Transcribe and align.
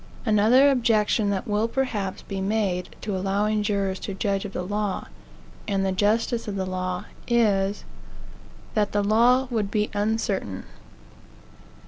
Another 0.25 0.71
objection 0.71 1.29
that 1.29 1.47
will 1.47 1.67
perhaps 1.67 2.23
be 2.23 2.41
made 2.41 2.95
to 3.01 3.15
allowing 3.15 3.61
jurors 3.61 3.99
to 3.99 4.15
judge 4.15 4.45
of 4.45 4.51
the 4.51 4.63
law, 4.63 5.05
and 5.67 5.85
the 5.85 5.91
justice 5.91 6.47
of 6.47 6.55
the 6.55 6.65
law, 6.65 7.05
is, 7.27 7.83
that 8.73 8.93
the 8.93 9.03
law 9.03 9.47
would 9.51 9.69
be 9.69 9.91
uncertain. 9.93 10.63